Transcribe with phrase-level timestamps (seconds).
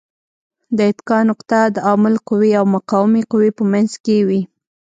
[0.77, 4.41] د اتکا نقطه د عامل قوې او مقاومې قوې په منځ کې وي.